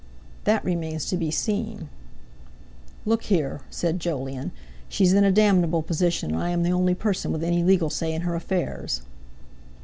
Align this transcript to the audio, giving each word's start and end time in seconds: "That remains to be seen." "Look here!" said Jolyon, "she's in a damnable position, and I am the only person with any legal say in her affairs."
"That 0.45 0.65
remains 0.65 1.05
to 1.09 1.15
be 1.15 1.29
seen." 1.29 1.87
"Look 3.05 3.21
here!" 3.25 3.61
said 3.69 3.99
Jolyon, 3.99 4.51
"she's 4.89 5.13
in 5.13 5.23
a 5.23 5.31
damnable 5.31 5.83
position, 5.83 6.31
and 6.33 6.41
I 6.41 6.49
am 6.49 6.63
the 6.63 6.71
only 6.73 6.95
person 6.95 7.31
with 7.31 7.43
any 7.43 7.63
legal 7.63 7.91
say 7.91 8.11
in 8.11 8.23
her 8.23 8.33
affairs." 8.33 9.03